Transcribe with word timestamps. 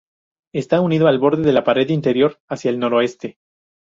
Está 0.51 0.81
unido 0.81 1.07
al 1.07 1.19
borde 1.19 1.43
de 1.43 1.53
la 1.53 1.63
pared 1.63 1.87
interior 1.89 2.39
hacia 2.49 2.71
el 2.71 2.79
noroeste. 2.79 3.37